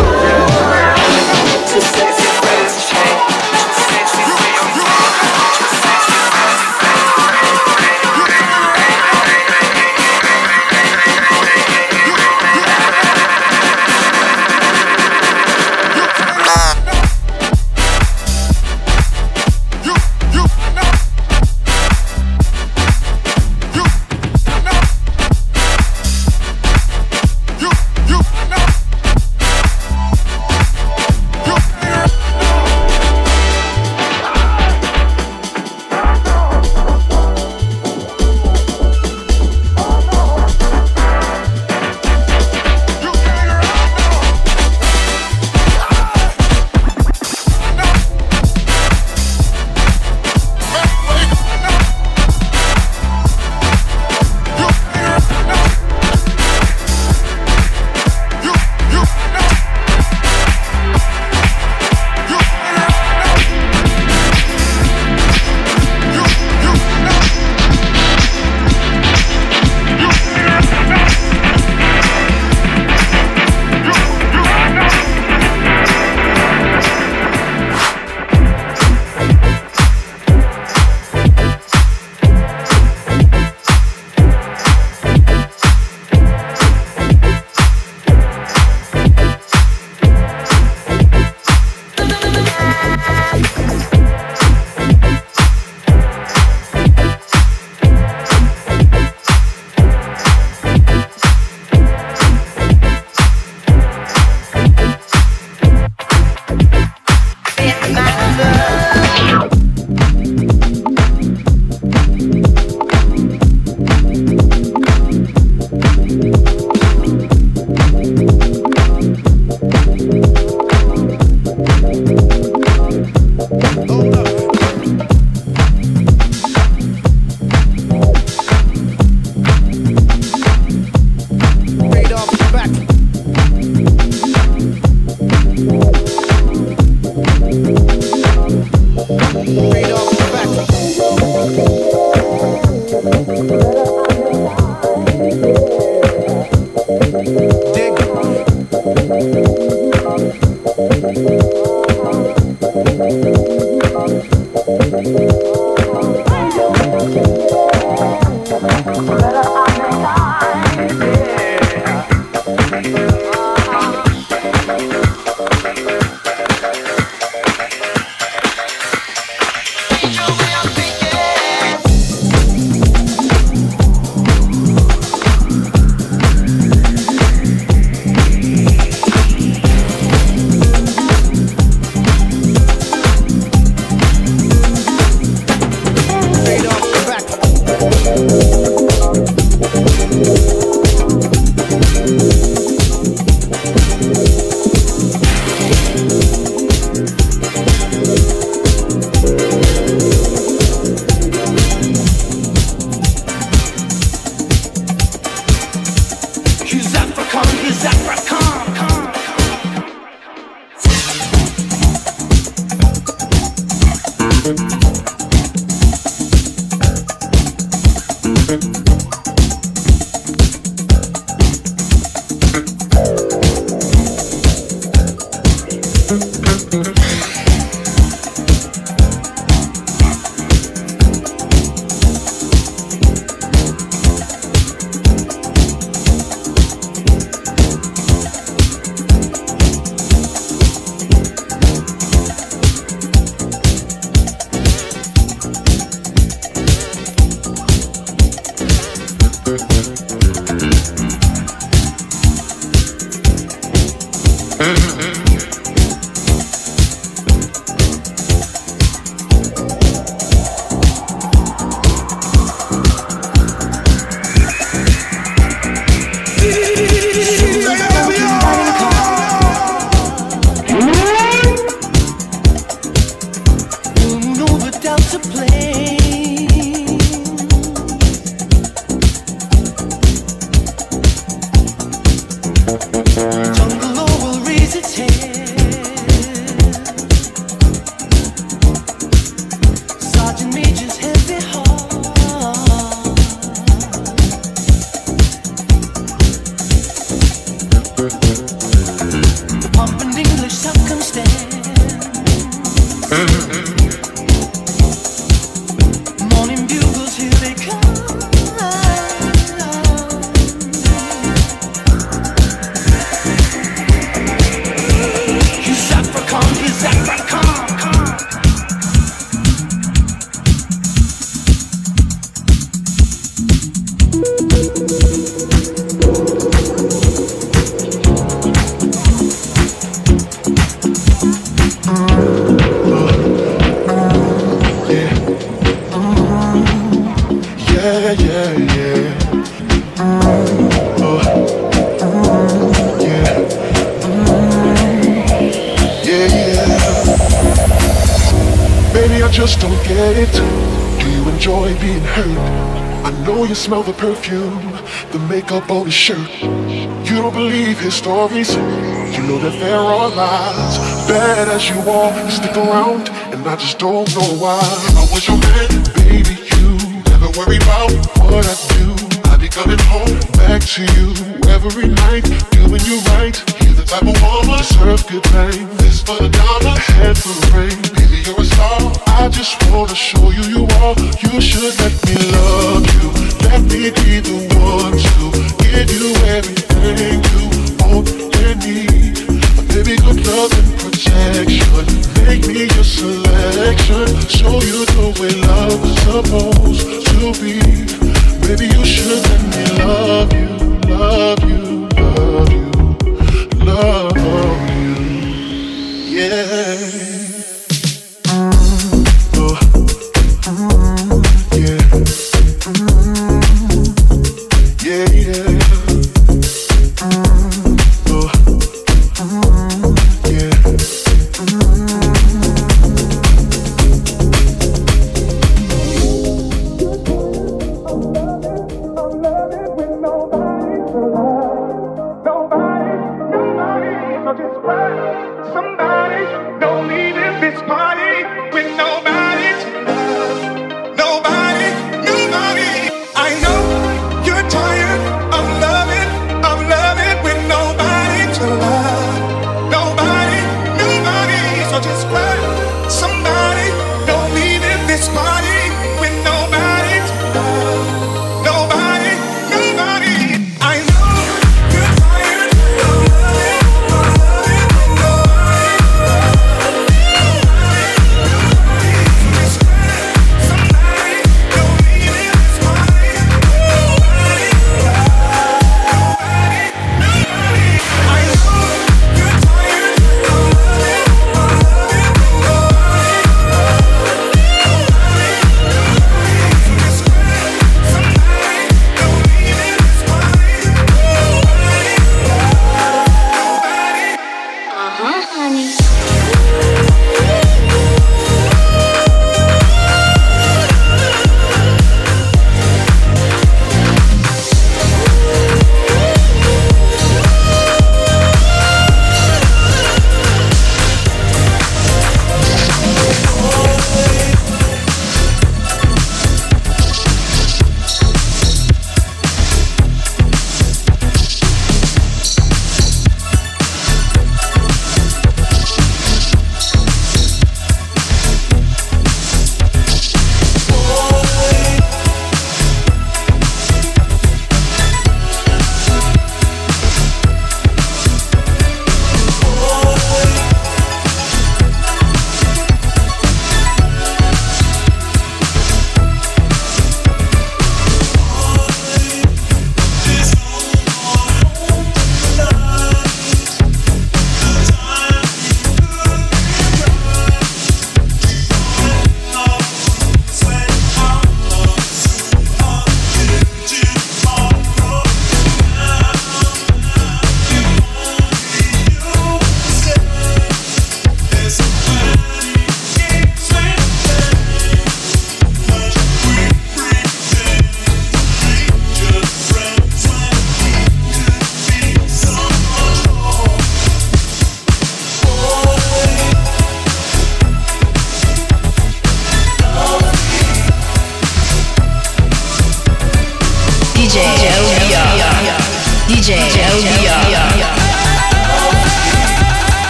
[356.00, 356.40] Shirt.
[356.40, 358.56] You don't believe his stories.
[358.56, 360.78] You know that there are lies.
[361.06, 364.64] Bad as you are, stick around, and I just don't know why.
[364.96, 365.68] I was your man,
[366.00, 366.40] baby.
[366.56, 366.72] You
[367.12, 367.92] never worry about
[368.32, 368.88] what I do.
[369.28, 371.12] I be coming home back to you
[371.52, 373.36] every night, doing you right.
[373.60, 375.68] You're the type of woman deserve good things.
[375.84, 377.99] This for the dollar, head for the rain.
[378.30, 378.92] You're a star.
[379.18, 380.94] I just wanna show you you are.
[381.18, 383.10] You should let me love you.
[383.48, 385.24] Let me be the one to
[385.58, 387.42] give you everything you
[387.82, 388.08] want
[388.46, 389.18] and need.
[389.66, 391.86] Baby, good love and protection.
[392.24, 394.06] Make me your selection.
[394.28, 397.59] Show you the way love is supposed to be.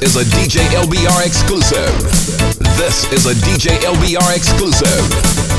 [0.00, 1.92] This is a DJ LBR exclusive.
[2.78, 5.49] This is a DJ LBR exclusive.